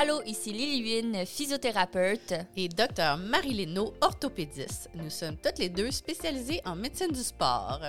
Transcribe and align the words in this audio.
Allô, 0.00 0.22
ici 0.24 0.50
Lily 0.50 1.26
physiothérapeute. 1.26 2.32
Et 2.56 2.68
Dr 2.68 3.18
Marie-Lénaud, 3.18 3.92
orthopédiste. 4.00 4.88
Nous 4.94 5.10
sommes 5.10 5.36
toutes 5.36 5.58
les 5.58 5.68
deux 5.68 5.90
spécialisées 5.90 6.62
en 6.64 6.74
médecine 6.74 7.12
du 7.12 7.22
sport. 7.22 7.82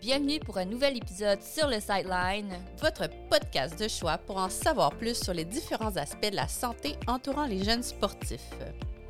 Bienvenue 0.00 0.40
pour 0.40 0.56
un 0.56 0.64
nouvel 0.64 0.96
épisode 0.96 1.42
sur 1.42 1.68
le 1.68 1.78
Sideline, 1.78 2.54
votre 2.80 3.06
podcast 3.28 3.78
de 3.78 3.86
choix 3.86 4.16
pour 4.16 4.38
en 4.38 4.48
savoir 4.48 4.94
plus 4.96 5.22
sur 5.22 5.34
les 5.34 5.44
différents 5.44 5.94
aspects 5.98 6.30
de 6.30 6.36
la 6.36 6.48
santé 6.48 6.96
entourant 7.06 7.44
les 7.44 7.62
jeunes 7.62 7.82
sportifs. 7.82 8.54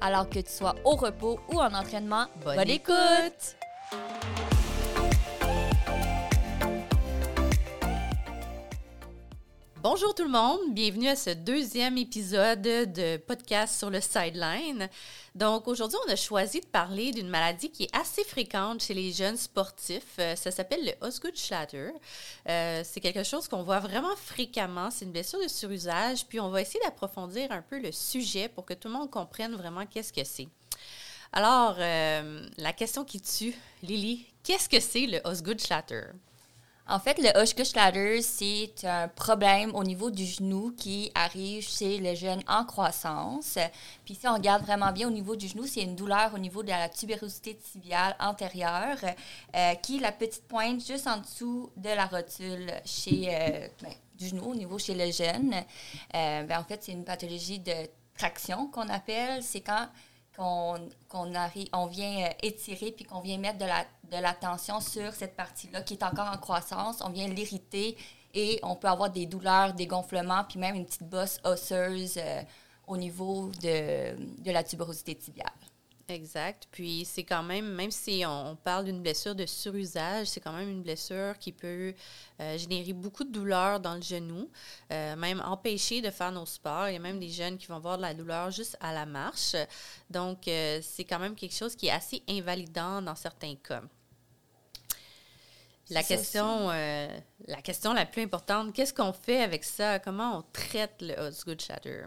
Alors 0.00 0.28
que 0.28 0.40
tu 0.40 0.50
sois 0.50 0.74
au 0.84 0.96
repos 0.96 1.38
ou 1.52 1.60
en 1.60 1.72
entraînement, 1.72 2.26
bonne, 2.44 2.68
écoute. 2.68 3.56
Bonjour 9.82 10.14
tout 10.14 10.22
le 10.22 10.30
monde, 10.30 10.60
bienvenue 10.68 11.08
à 11.08 11.16
ce 11.16 11.30
deuxième 11.30 11.98
épisode 11.98 12.62
de 12.62 13.16
podcast 13.16 13.76
sur 13.76 13.90
le 13.90 14.00
sideline. 14.00 14.88
Donc 15.34 15.66
aujourd'hui, 15.66 15.98
on 16.06 16.12
a 16.12 16.14
choisi 16.14 16.60
de 16.60 16.66
parler 16.66 17.10
d'une 17.10 17.28
maladie 17.28 17.68
qui 17.68 17.82
est 17.82 17.96
assez 17.96 18.22
fréquente 18.22 18.80
chez 18.80 18.94
les 18.94 19.10
jeunes 19.10 19.36
sportifs. 19.36 20.20
Euh, 20.20 20.36
ça 20.36 20.52
s'appelle 20.52 20.84
le 20.84 20.92
Osgood-Schlatter. 21.04 21.90
Euh, 22.48 22.82
c'est 22.84 23.00
quelque 23.00 23.24
chose 23.24 23.48
qu'on 23.48 23.64
voit 23.64 23.80
vraiment 23.80 24.14
fréquemment. 24.14 24.88
C'est 24.92 25.04
une 25.04 25.10
blessure 25.10 25.42
de 25.42 25.48
surusage. 25.48 26.26
Puis 26.28 26.38
on 26.38 26.50
va 26.50 26.60
essayer 26.62 26.78
d'approfondir 26.84 27.50
un 27.50 27.62
peu 27.62 27.80
le 27.80 27.90
sujet 27.90 28.48
pour 28.48 28.64
que 28.64 28.74
tout 28.74 28.86
le 28.86 28.94
monde 28.94 29.10
comprenne 29.10 29.56
vraiment 29.56 29.84
qu'est-ce 29.84 30.12
que 30.12 30.22
c'est. 30.22 30.46
Alors, 31.32 31.74
euh, 31.80 32.48
la 32.56 32.72
question 32.72 33.04
qui 33.04 33.20
tue, 33.20 33.56
Lily, 33.82 34.26
qu'est-ce 34.44 34.68
que 34.68 34.78
c'est 34.78 35.08
le 35.08 35.20
Osgood-Schlatter? 35.24 36.12
En 36.88 36.98
fait, 36.98 37.16
le 37.18 37.28
Hushkush-Ladder, 37.40 38.20
c'est 38.22 38.84
un 38.84 39.06
problème 39.06 39.72
au 39.74 39.84
niveau 39.84 40.10
du 40.10 40.24
genou 40.24 40.74
qui 40.76 41.12
arrive 41.14 41.62
chez 41.62 41.98
les 41.98 42.16
jeunes 42.16 42.42
en 42.48 42.64
croissance. 42.64 43.56
Puis 44.04 44.16
si 44.16 44.26
on 44.26 44.34
regarde 44.34 44.62
vraiment 44.62 44.90
bien 44.90 45.06
au 45.06 45.10
niveau 45.10 45.36
du 45.36 45.46
genou, 45.46 45.64
c'est 45.64 45.82
une 45.82 45.94
douleur 45.94 46.34
au 46.34 46.38
niveau 46.38 46.64
de 46.64 46.70
la 46.70 46.88
tubérosité 46.88 47.56
tibiale 47.56 48.16
antérieure, 48.18 48.98
euh, 49.54 49.74
qui 49.76 49.98
est 49.98 50.00
la 50.00 50.10
petite 50.10 50.48
pointe 50.48 50.84
juste 50.84 51.06
en 51.06 51.18
dessous 51.18 51.70
de 51.76 51.88
la 51.88 52.06
rotule 52.06 52.72
chez, 52.84 53.28
euh, 53.28 53.68
ben, 53.80 53.92
du 54.18 54.26
genou, 54.28 54.50
au 54.50 54.54
niveau 54.54 54.76
chez 54.78 54.94
le 54.94 55.12
jeune. 55.12 55.54
Euh, 55.54 56.42
ben, 56.42 56.58
en 56.58 56.64
fait, 56.64 56.82
c'est 56.82 56.92
une 56.92 57.04
pathologie 57.04 57.60
de 57.60 57.74
traction 58.18 58.66
qu'on 58.66 58.88
appelle. 58.88 59.42
C'est 59.44 59.60
quand 59.60 59.88
qu'on 60.36 60.78
on 61.72 61.86
vient 61.86 62.30
étirer 62.42 62.92
puis 62.92 63.04
qu'on 63.04 63.20
vient 63.20 63.38
mettre 63.38 63.58
de 63.58 63.64
la 63.64 63.84
de 64.12 64.80
sur 64.80 65.12
cette 65.14 65.36
partie-là 65.36 65.82
qui 65.82 65.94
est 65.94 66.02
encore 66.02 66.28
en 66.28 66.36
croissance. 66.36 67.02
On 67.02 67.10
vient 67.10 67.28
l'irriter 67.28 67.96
et 68.34 68.60
on 68.62 68.76
peut 68.76 68.88
avoir 68.88 69.10
des 69.10 69.26
douleurs, 69.26 69.72
des 69.74 69.86
gonflements, 69.86 70.44
puis 70.44 70.58
même 70.58 70.74
une 70.74 70.86
petite 70.86 71.08
bosse 71.08 71.38
osseuse 71.44 72.14
euh, 72.16 72.42
au 72.86 72.96
niveau 72.96 73.50
de, 73.62 74.42
de 74.42 74.50
la 74.50 74.62
tuberosité 74.62 75.14
tibiale. 75.14 75.52
Exact. 76.08 76.68
Puis 76.70 77.04
c'est 77.04 77.22
quand 77.22 77.42
même, 77.42 77.66
même 77.74 77.90
si 77.90 78.24
on, 78.26 78.56
parle 78.56 78.84
d'une 78.86 79.00
blessure 79.00 79.34
de 79.34 79.46
surusage, 79.46 80.26
c'est 80.26 80.40
quand 80.40 80.52
même 80.52 80.68
une 80.68 80.82
blessure 80.82 81.38
qui 81.38 81.52
peut 81.52 81.94
euh, 82.40 82.58
générer 82.58 82.92
beaucoup 82.92 83.24
de 83.24 83.32
douleur 83.32 83.80
dans 83.80 83.94
le 83.94 84.02
genou, 84.02 84.50
euh, 84.92 85.16
même 85.16 85.40
empêcher 85.40 86.02
de 86.02 86.10
faire 86.10 86.32
nos 86.32 86.46
sports. 86.46 86.88
Il 86.88 86.94
y 86.94 86.96
a 86.96 87.00
même 87.00 87.20
des 87.20 87.30
jeunes 87.30 87.56
qui 87.56 87.66
vont 87.66 87.76
avoir 87.76 87.96
de 87.96 88.02
la 88.02 88.14
douleur 88.14 88.50
juste 88.50 88.76
à 88.80 88.92
la 88.92 89.06
marche. 89.06 89.56
Donc 90.10 90.42
c'est 90.44 91.04
quand 91.08 91.18
même 91.18 91.34
quelque 91.34 91.54
chose 91.54 91.74
qui 91.76 91.86
est 91.86 91.92
assez 91.92 92.22
invalidant 92.28 93.00
dans 93.00 93.14
certains 93.14 93.54
cas. 93.56 93.82
La 95.92 96.02
question, 96.02 96.70
euh, 96.70 97.08
la 97.46 97.60
question 97.60 97.92
la 97.92 98.06
plus 98.06 98.22
importante, 98.22 98.72
qu'est-ce 98.72 98.94
qu'on 98.94 99.12
fait 99.12 99.42
avec 99.42 99.64
ça? 99.64 99.98
Comment 99.98 100.38
on 100.38 100.42
traite 100.52 100.94
le 101.00 101.14
Osgood 101.20 101.60
Shatter? 101.60 102.04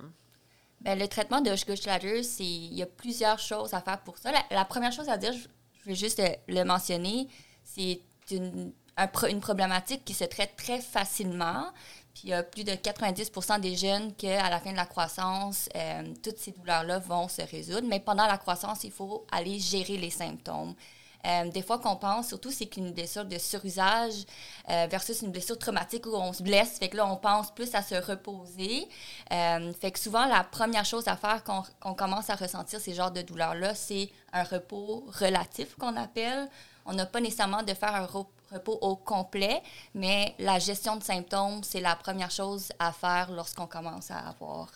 Bien, 0.86 0.95
le 0.95 1.08
traitement 1.08 1.41
de 1.41 1.55
Shatter, 1.55 2.22
c'est 2.22 2.44
il 2.44 2.75
y 2.75 2.83
a 2.83 2.86
plusieurs 2.86 3.39
choses 3.39 3.73
à 3.73 3.81
faire 3.81 4.00
pour 4.01 4.19
ça. 4.19 4.31
La, 4.51 4.66
première 4.66 4.91
chose 4.91 5.09
à 5.09 5.18
dire, 5.18 5.34
je, 5.34 5.90
vais 5.90 5.96
juste 5.96 6.22
le, 6.47 6.63
mentionner, 6.63 7.28
c'est 7.63 8.01
une, 8.29 8.72
une 9.28 9.40
problématique 9.40 10.06
qui 10.06 10.13
se 10.13 10.25
traite 10.25 10.56
très 10.56 10.79
facilement. 10.79 11.66
Puis 12.13 12.25
il 12.25 12.29
y 12.29 12.34
a 12.34 12.44
plus 12.44 12.63
de 12.63 12.72
90% 12.72 13.59
des 13.62 13.75
jeunes 13.75 14.13
qu'à 14.13 14.47
la 14.47 14.59
fin 14.59 14.72
de 14.72 14.78
la 14.78 14.85
croissance, 14.85 15.68
euh, 15.75 16.13
toutes 16.24 16.38
ces 16.38 16.51
douleurs-là 16.51 17.00
vont 17.00 17.28
se 17.28 17.41
résoudre. 17.41 17.88
Mais 17.88 18.00
pendant 18.00 18.28
la 18.28 18.38
croissance, 18.38 18.84
il 18.84 18.91
faut 18.91 19.25
aller 19.31 19.59
gérer 19.59 19.97
les 19.97 20.12
symptômes. 20.12 20.75
Euh, 21.25 21.50
des 21.50 21.62
fois 21.62 21.80
qu'on 21.80 21.96
pense, 21.96 22.28
surtout, 22.28 22.52
c'est 22.52 22.68
qu'une 22.68 22.91
blessure 22.91 23.25
de 23.25 23.38
surusage 23.38 24.25
euh, 24.69 24.88
versus 24.90 25.22
une 25.22 25.31
blessure 25.31 25.58
traumatique 25.58 26.06
où 26.06 26.16
on 26.16 26.34
se 26.34 26.44
blesse. 26.44 26.78
Fait 26.78 26.90
que 26.90 26.97
là, 26.97 27.08
on 27.08 27.18
pense 27.18 27.53
plus 27.53 27.74
à 27.74 27.81
se 27.81 27.96
reposer. 27.96 28.88
Euh, 29.31 29.74
fait 29.74 29.91
que 29.91 30.00
souvent, 30.00 30.25
la 30.25 30.44
première 30.44 30.86
chose 30.86 31.08
à 31.08 31.16
faire 31.16 31.44
quand 31.44 31.66
on 31.84 31.94
commence 31.94 32.30
à 32.30 32.36
ressentir 32.36 32.80
ces 32.80 32.94
genres 32.94 33.12
de 33.12 33.22
douleurs-là, 33.22 33.74
c'est 33.75 34.09
un 34.34 34.44
repos 34.44 35.06
relatif 35.19 35.75
qu'on 35.75 35.96
appelle. 35.96 36.47
On 36.86 36.94
n'a 36.94 37.06
pas 37.08 37.19
nécessairement 37.19 37.63
de 37.63 37.74
faire 37.74 37.96
un 37.96 38.06
repos 38.06 38.78
au 38.81 38.96
complet, 38.96 39.63
mais 39.96 40.36
la 40.38 40.59
gestion 40.59 40.97
de 40.97 41.03
symptômes, 41.03 41.63
c'est 41.63 41.81
la 41.81 41.96
première 41.96 42.30
chose 42.30 42.72
à 42.78 42.92
faire 42.92 43.31
lorsqu'on 43.31 43.66
commence 43.66 44.12
à 44.12 44.19
avoir 44.19 44.69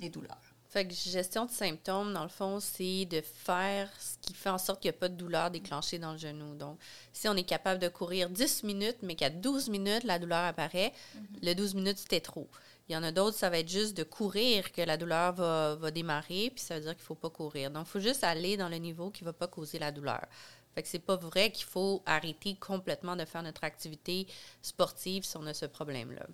des 0.00 0.08
douleurs. 0.08 0.51
Fait 0.72 0.86
que 0.86 0.94
gestion 0.94 1.44
de 1.44 1.50
symptômes, 1.50 2.14
dans 2.14 2.22
le 2.22 2.30
fond, 2.30 2.58
c'est 2.58 3.04
de 3.04 3.20
faire 3.20 3.90
ce 4.00 4.16
qui 4.22 4.32
fait 4.32 4.48
en 4.48 4.56
sorte 4.56 4.80
qu'il 4.80 4.90
n'y 4.90 4.96
a 4.96 5.00
pas 5.00 5.10
de 5.10 5.16
douleur 5.16 5.50
déclenchée 5.50 5.98
dans 5.98 6.12
le 6.12 6.18
genou. 6.18 6.54
Donc, 6.54 6.78
si 7.12 7.28
on 7.28 7.36
est 7.36 7.44
capable 7.44 7.78
de 7.78 7.88
courir 7.88 8.30
10 8.30 8.62
minutes, 8.62 8.96
mais 9.02 9.14
qu'à 9.14 9.28
12 9.28 9.68
minutes, 9.68 10.04
la 10.04 10.18
douleur 10.18 10.42
apparaît, 10.42 10.94
mhm. 11.14 11.26
le 11.42 11.54
12 11.54 11.74
minutes, 11.74 11.98
c'était 11.98 12.22
trop. 12.22 12.48
Il 12.88 12.94
y 12.94 12.96
en 12.96 13.02
a 13.02 13.12
d'autres, 13.12 13.36
ça 13.36 13.50
va 13.50 13.58
être 13.58 13.68
juste 13.68 13.94
de 13.94 14.02
courir 14.02 14.72
que 14.72 14.80
la 14.80 14.96
douleur 14.96 15.34
va, 15.34 15.74
va 15.74 15.90
démarrer, 15.90 16.50
puis 16.54 16.64
ça 16.64 16.76
veut 16.76 16.80
dire 16.80 16.92
qu'il 16.92 17.02
ne 17.02 17.06
faut 17.06 17.16
pas 17.16 17.28
courir. 17.28 17.70
Donc, 17.70 17.86
il 17.86 17.90
faut 17.90 18.00
juste 18.00 18.24
aller 18.24 18.56
dans 18.56 18.70
le 18.70 18.76
niveau 18.78 19.10
qui 19.10 19.24
ne 19.24 19.28
va 19.28 19.34
pas 19.34 19.48
causer 19.48 19.78
la 19.78 19.92
douleur. 19.92 20.24
Fait 20.74 20.82
que 20.82 20.88
c'est 20.88 20.98
pas 20.98 21.16
vrai 21.16 21.52
qu'il 21.52 21.66
faut 21.66 22.02
arrêter 22.06 22.54
complètement 22.54 23.14
de 23.14 23.26
faire 23.26 23.42
notre 23.42 23.64
activité 23.64 24.26
sportive 24.62 25.24
si 25.24 25.36
on 25.36 25.44
a 25.44 25.52
ce 25.52 25.66
problème-là. 25.66 26.26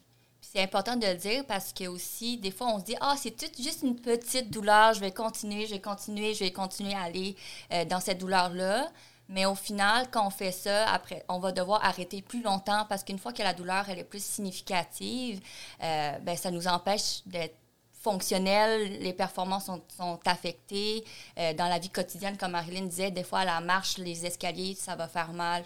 C'est 0.50 0.62
important 0.62 0.96
de 0.96 1.06
le 1.06 1.14
dire 1.14 1.44
parce 1.46 1.74
que 1.74 1.86
aussi, 1.88 2.38
des 2.38 2.50
fois, 2.50 2.68
on 2.68 2.78
se 2.78 2.84
dit 2.84 2.96
Ah, 3.02 3.16
c'est 3.18 3.38
juste 3.60 3.82
une 3.82 3.96
petite 3.96 4.50
douleur, 4.50 4.94
je 4.94 5.00
vais 5.00 5.10
continuer, 5.10 5.66
je 5.66 5.72
vais 5.72 5.80
continuer, 5.80 6.32
je 6.32 6.40
vais 6.40 6.52
continuer 6.52 6.94
à 6.94 7.02
aller 7.02 7.36
euh, 7.70 7.84
dans 7.84 8.00
cette 8.00 8.18
douleur-là. 8.18 8.90
Mais 9.28 9.44
au 9.44 9.54
final, 9.54 10.10
quand 10.10 10.26
on 10.26 10.30
fait 10.30 10.52
ça, 10.52 10.90
après, 10.90 11.22
on 11.28 11.38
va 11.38 11.52
devoir 11.52 11.84
arrêter 11.84 12.22
plus 12.22 12.42
longtemps 12.42 12.86
parce 12.88 13.04
qu'une 13.04 13.18
fois 13.18 13.34
que 13.34 13.42
la 13.42 13.52
douleur 13.52 13.90
elle 13.90 13.98
est 13.98 14.04
plus 14.04 14.24
significative, 14.24 15.40
euh, 15.82 16.18
ben, 16.20 16.34
ça 16.34 16.50
nous 16.50 16.66
empêche 16.66 17.20
d'être 17.26 17.56
fonctionnel, 18.00 19.00
les 19.00 19.12
performances 19.12 19.66
sont, 19.66 20.20
affectées. 20.24 21.04
Euh, 21.38 21.52
dans 21.52 21.68
la 21.68 21.78
vie 21.78 21.90
quotidienne, 21.90 22.38
comme 22.38 22.52
Marilyn 22.52 22.86
disait, 22.86 23.10
des 23.10 23.24
fois, 23.24 23.44
la 23.44 23.60
marche, 23.60 23.98
les 23.98 24.24
escaliers, 24.24 24.74
ça 24.74 24.96
va 24.96 25.08
faire 25.08 25.32
mal. 25.32 25.64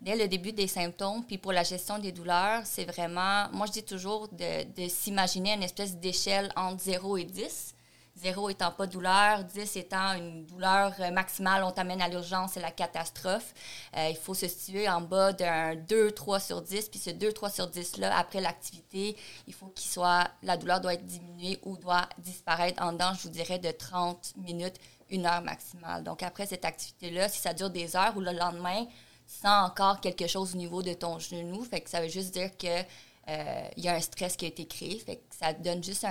Dès 0.00 0.16
le 0.16 0.28
début 0.28 0.52
des 0.52 0.66
symptômes. 0.68 1.24
Puis 1.24 1.38
pour 1.38 1.52
la 1.52 1.62
gestion 1.62 1.98
des 1.98 2.12
douleurs, 2.12 2.62
c'est 2.64 2.84
vraiment, 2.84 3.48
moi 3.52 3.66
je 3.66 3.72
dis 3.72 3.84
toujours 3.84 4.28
de, 4.28 4.64
de 4.80 4.88
s'imaginer 4.88 5.54
une 5.54 5.62
espèce 5.62 5.96
d'échelle 5.96 6.52
entre 6.56 6.82
0 6.82 7.16
et 7.18 7.24
10. 7.24 7.74
0 8.18 8.50
étant 8.50 8.72
pas 8.72 8.86
douleur, 8.86 9.44
10 9.44 9.76
étant 9.76 10.14
une 10.14 10.44
douleur 10.44 10.92
maximale, 11.12 11.62
on 11.62 11.70
t'amène 11.70 12.02
à 12.02 12.08
l'urgence, 12.08 12.52
c'est 12.54 12.60
la 12.60 12.70
catastrophe. 12.70 13.54
Euh, 13.96 14.08
il 14.10 14.16
faut 14.16 14.34
se 14.34 14.48
situer 14.48 14.88
en 14.88 15.00
bas 15.00 15.32
d'un 15.32 15.76
2-3 15.76 16.44
sur 16.44 16.62
10, 16.62 16.88
puis 16.88 16.98
ce 16.98 17.10
2-3 17.10 17.52
sur 17.52 17.68
10-là, 17.68 18.16
après 18.16 18.40
l'activité, 18.40 19.16
il 19.46 19.54
faut 19.54 19.66
qu'il 19.68 19.88
soit, 19.88 20.28
la 20.42 20.56
douleur 20.56 20.80
doit 20.80 20.94
être 20.94 21.06
diminuée 21.06 21.60
ou 21.62 21.76
doit 21.76 22.08
disparaître 22.18 22.82
en 22.82 22.92
dedans, 22.92 23.12
je 23.14 23.22
vous 23.22 23.30
dirais, 23.30 23.58
de 23.58 23.70
30 23.70 24.34
minutes, 24.36 24.76
une 25.10 25.26
heure 25.26 25.42
maximale. 25.42 26.02
Donc 26.02 26.22
après 26.22 26.46
cette 26.46 26.64
activité-là, 26.64 27.28
si 27.28 27.38
ça 27.40 27.54
dure 27.54 27.70
des 27.70 27.96
heures 27.96 28.16
ou 28.16 28.20
le 28.20 28.32
lendemain, 28.32 28.86
sans 29.28 29.66
encore 29.66 30.00
quelque 30.00 30.26
chose 30.26 30.54
au 30.54 30.56
niveau 30.56 30.82
de 30.82 30.94
ton 30.94 31.18
genou. 31.18 31.62
Fait 31.62 31.82
que 31.82 31.90
ça 31.90 32.00
veut 32.00 32.08
juste 32.08 32.32
dire 32.32 32.56
que 32.56 32.66
euh, 32.66 33.68
il 33.76 33.84
y 33.84 33.88
a 33.88 33.94
un 33.94 34.00
stress 34.00 34.36
qui 34.36 34.46
a 34.46 34.48
été 34.48 34.66
créé. 34.66 34.98
Fait 34.98 35.16
que 35.16 35.22
ça 35.38 35.52
donne 35.52 35.84
juste 35.84 36.04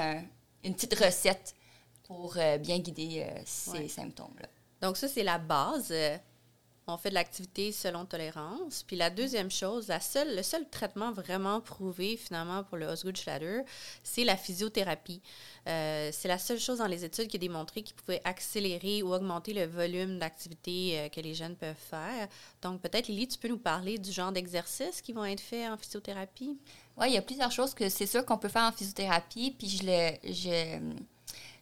une 0.63 0.75
petite 0.75 0.93
recette 0.93 1.55
pour 2.03 2.37
euh, 2.37 2.57
bien 2.59 2.77
guider 2.77 3.25
euh, 3.27 3.41
ces 3.43 3.89
symptômes-là. 3.89 4.47
Donc 4.81 4.95
ça, 4.95 5.07
c'est 5.07 5.23
la 5.23 5.39
base 5.39 5.91
on 6.87 6.97
fait 6.97 7.09
de 7.09 7.15
l'activité 7.15 7.71
selon 7.71 8.05
tolérance. 8.05 8.83
Puis 8.83 8.95
la 8.95 9.09
deuxième 9.09 9.51
chose, 9.51 9.89
la 9.89 9.99
seule, 9.99 10.35
le 10.35 10.43
seul 10.43 10.67
traitement 10.69 11.11
vraiment 11.11 11.59
prouvé 11.59 12.15
finalement 12.15 12.63
pour 12.63 12.77
le 12.77 12.85
Osgood-Schlatter, 12.85 13.61
c'est 14.03 14.23
la 14.23 14.37
physiothérapie. 14.37 15.21
Euh, 15.67 16.09
c'est 16.13 16.29
la 16.29 16.37
seule 16.37 16.59
chose 16.59 16.77
dans 16.77 16.87
les 16.87 17.03
études 17.03 17.27
qui 17.27 17.35
a 17.35 17.39
démontré 17.39 17.83
qu'il 17.83 17.95
pouvait 17.95 18.21
accélérer 18.23 19.03
ou 19.03 19.13
augmenter 19.13 19.53
le 19.53 19.65
volume 19.65 20.17
d'activité 20.17 20.99
euh, 20.99 21.09
que 21.09 21.19
les 21.19 21.33
jeunes 21.33 21.55
peuvent 21.55 21.75
faire. 21.75 22.29
Donc 22.61 22.81
peut-être, 22.81 23.09
Lily, 23.09 23.27
tu 23.27 23.37
peux 23.37 23.49
nous 23.49 23.57
parler 23.57 23.97
du 23.97 24.11
genre 24.11 24.31
d'exercices 24.31 25.01
qui 25.01 25.11
vont 25.11 25.25
être 25.25 25.41
faits 25.41 25.69
en 25.69 25.77
physiothérapie? 25.77 26.57
Oui, 26.97 27.07
il 27.09 27.13
y 27.13 27.17
a 27.17 27.21
plusieurs 27.21 27.51
choses 27.51 27.73
que 27.73 27.89
c'est 27.89 28.07
sûr 28.07 28.25
qu'on 28.25 28.37
peut 28.37 28.47
faire 28.47 28.63
en 28.63 28.71
physiothérapie. 28.71 29.53
Puis 29.57 29.67
je 29.69 29.83
le... 29.85 30.95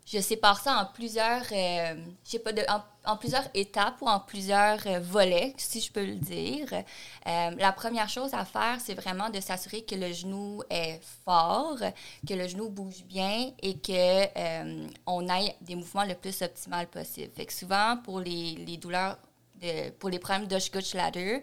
je 0.05 0.19
sépare 0.19 0.59
ça 0.59 0.77
en 0.77 0.85
plusieurs, 0.85 1.43
euh, 1.51 1.95
pas, 2.43 2.53
de, 2.53 2.61
en, 3.05 3.17
plusieurs 3.17 3.45
étapes 3.55 3.95
ou 4.01 4.07
en 4.07 4.19
plusieurs 4.19 4.77
euh, 4.85 4.99
volets, 4.99 5.53
si 5.57 5.81
je 5.81 5.91
peux 5.91 6.05
le 6.05 6.15
dire. 6.15 6.67
Euh, 6.73 7.51
la 7.57 7.71
première 7.71 8.07
chose 8.07 8.33
à 8.35 8.45
faire, 8.45 8.77
c'est 8.79 8.93
vraiment 8.93 9.31
de 9.31 9.39
s'assurer 9.39 9.83
que 9.83 9.95
le 9.95 10.13
genou 10.13 10.61
est 10.69 10.99
fort, 11.25 11.79
que 12.27 12.33
le 12.35 12.47
genou 12.47 12.69
bouge 12.69 13.03
bien 13.05 13.51
et 13.63 13.77
que 13.79 14.85
on 15.07 15.27
aille 15.27 15.55
des 15.61 15.75
mouvements 15.75 16.05
le 16.05 16.13
plus 16.13 16.39
optimal 16.43 16.87
possible. 16.87 17.31
Fait 17.35 17.47
que 17.47 17.53
souvent, 17.53 17.97
pour 18.03 18.19
les, 18.19 18.55
les 18.55 18.77
douleurs 18.77 19.17
pour 19.99 20.09
les 20.09 20.19
problèmes 20.19 20.47
d'Oshkosh 20.47 20.93
Ladder, 20.93 21.41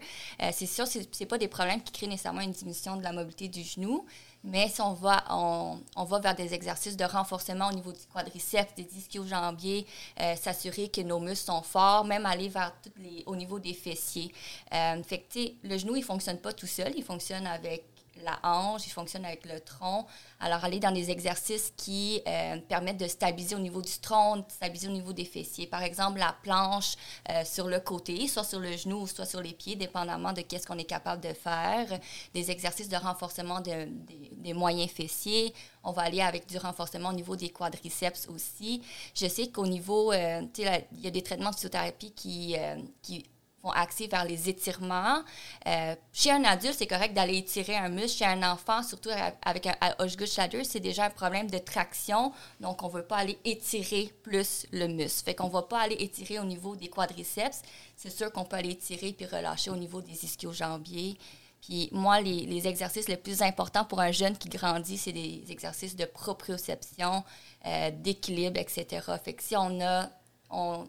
c'est 0.53 0.67
sûr, 0.67 0.87
ce 0.87 1.23
pas 1.25 1.37
des 1.37 1.49
problèmes 1.49 1.81
qui 1.81 1.91
créent 1.91 2.07
nécessairement 2.07 2.41
une 2.41 2.51
diminution 2.51 2.95
de 2.95 3.03
la 3.03 3.11
mobilité 3.11 3.49
du 3.49 3.63
genou, 3.63 4.05
mais 4.43 4.67
si 4.67 4.81
on 4.81 4.93
va, 4.93 5.23
on, 5.29 6.03
va 6.03 6.19
vers 6.19 6.35
des 6.35 6.53
exercices 6.53 6.97
de 6.97 7.05
renforcement 7.05 7.69
au 7.69 7.73
niveau 7.73 7.93
du 7.93 8.05
quadriceps, 8.11 8.75
des 8.75 8.87
ischio-jambiers, 8.97 9.85
euh, 10.19 10.35
s'assurer 10.35 10.89
que 10.89 11.01
nos 11.01 11.19
muscles 11.19 11.45
sont 11.45 11.61
forts, 11.61 12.03
même 12.03 12.25
aller 12.25 12.49
vers 12.49 12.73
les, 12.97 13.23
au 13.25 13.35
niveau 13.35 13.59
des 13.59 13.73
fessiers. 13.73 14.33
Euh, 14.73 15.01
fait 15.03 15.19
que, 15.19 15.67
le 15.67 15.77
genou, 15.77 15.95
il 15.95 16.03
fonctionne 16.03 16.39
pas 16.39 16.51
tout 16.51 16.67
seul, 16.67 16.93
il 16.97 17.03
fonctionne 17.03 17.47
avec 17.47 17.85
la 18.23 18.39
hanche, 18.43 18.85
il 18.87 18.89
fonctionne 18.91 19.25
avec 19.25 19.45
le 19.45 19.59
tronc. 19.59 20.05
Alors, 20.39 20.63
aller 20.63 20.79
dans 20.79 20.91
des 20.91 21.09
exercices 21.09 21.73
qui 21.77 22.21
euh, 22.27 22.57
permettent 22.67 22.99
de 22.99 23.07
stabiliser 23.07 23.55
au 23.55 23.59
niveau 23.59 23.81
du 23.81 23.97
tronc, 23.99 24.37
de 24.37 24.43
stabiliser 24.49 24.87
au 24.87 24.91
niveau 24.91 25.13
des 25.13 25.25
fessiers. 25.25 25.67
Par 25.67 25.83
exemple, 25.83 26.19
la 26.19 26.35
planche 26.41 26.95
euh, 27.29 27.43
sur 27.45 27.67
le 27.67 27.79
côté, 27.79 28.27
soit 28.27 28.43
sur 28.43 28.59
le 28.59 28.75
genou, 28.75 29.07
soit 29.07 29.25
sur 29.25 29.41
les 29.41 29.53
pieds, 29.53 29.75
dépendamment 29.75 30.33
de 30.33 30.41
qu'est-ce 30.41 30.67
qu'on 30.67 30.77
est 30.77 30.83
capable 30.83 31.21
de 31.21 31.33
faire. 31.33 31.87
Des 32.33 32.51
exercices 32.51 32.89
de 32.89 32.97
renforcement 32.97 33.61
des 33.61 34.53
moyens 34.53 34.91
fessiers. 34.91 35.53
On 35.83 35.91
va 35.91 36.03
aller 36.03 36.21
avec 36.21 36.47
du 36.47 36.57
renforcement 36.57 37.09
au 37.09 37.13
niveau 37.13 37.35
des 37.35 37.49
quadriceps 37.49 38.27
aussi. 38.29 38.81
Je 39.13 39.27
sais 39.27 39.47
qu'au 39.47 39.67
niveau, 39.67 40.11
euh, 40.11 40.41
il 40.57 41.03
y 41.03 41.07
a 41.07 41.11
des 41.11 41.21
traitements 41.21 41.51
de 41.51 41.55
physiothérapie 41.55 42.11
qui, 42.11 42.55
qui 43.01 43.25
vont 43.63 43.71
axer 43.71 44.07
vers 44.07 44.25
les 44.25 44.49
étirements. 44.49 45.23
Euh, 45.67 45.95
chez 46.11 46.31
un 46.31 46.43
adulte, 46.43 46.75
c'est 46.77 46.87
correct 46.87 47.13
d'aller 47.13 47.37
étirer 47.37 47.75
un 47.75 47.89
muscle. 47.89 48.19
Chez 48.19 48.25
un 48.25 48.43
enfant, 48.43 48.83
surtout 48.83 49.09
avec 49.41 49.65
un 49.67 49.75
Osgood 49.99 50.27
Shader, 50.27 50.63
c'est 50.63 50.81
déjà 50.81 51.05
un 51.05 51.09
problème 51.09 51.49
de 51.49 51.57
traction. 51.57 52.33
Donc, 52.59 52.83
on 52.83 52.87
ne 52.89 52.93
veut 52.93 53.05
pas 53.05 53.17
aller 53.17 53.39
étirer 53.45 54.13
plus 54.21 54.67
le 54.71 54.87
muscle. 54.87 55.23
Fait 55.25 55.33
qu'on 55.33 55.47
ne 55.47 55.53
va 55.53 55.63
pas 55.63 55.79
aller 55.79 55.95
étirer 55.95 56.39
au 56.39 56.43
niveau 56.43 56.75
des 56.75 56.89
quadriceps. 56.89 57.61
C'est 57.95 58.09
sûr 58.09 58.31
qu'on 58.31 58.43
peut 58.43 58.57
aller 58.57 58.71
étirer 58.71 59.13
puis 59.13 59.25
relâcher 59.25 59.71
au 59.71 59.77
niveau 59.77 60.01
des 60.01 60.25
ischio-jambiers. 60.25 61.17
Puis 61.61 61.87
moi, 61.93 62.19
les, 62.19 62.67
exercices 62.67 63.07
les 63.07 63.15
plus 63.15 63.41
importants 63.41 63.85
pour 63.85 64.01
un 64.01 64.11
jeune 64.11 64.37
qui 64.37 64.49
grandit, 64.49 64.97
c'est 64.97 65.13
des 65.13 65.45
exercices 65.49 65.95
de 65.95 66.03
proprioception, 66.03 67.23
euh, 67.65 67.91
d'équilibre, 67.91 68.59
etc. 68.59 69.07
Fait 69.23 69.39
si 69.39 69.55
on 69.55 69.79
a... 69.79 70.09
on 70.51 70.85